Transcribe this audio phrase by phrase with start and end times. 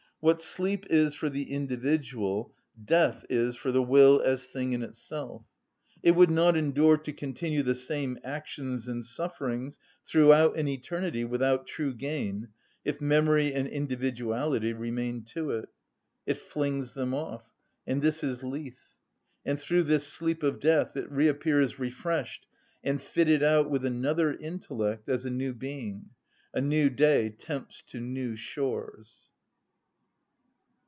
[0.23, 2.53] What sleep is for the individual,
[2.85, 5.47] death is for the will as thing in itself.
[6.03, 11.65] It would not endure to continue the same actions and sufferings throughout an eternity without
[11.65, 12.49] true gain,
[12.85, 15.69] if memory and individuality remained to it.
[16.27, 17.51] It flings them off,
[17.87, 18.77] and this is lethe;
[19.43, 22.45] and through this sleep of death it reappears refreshed
[22.83, 28.35] and fitted out with another intellect, as a new being—"a new day tempts to new
[28.35, 29.29] shores."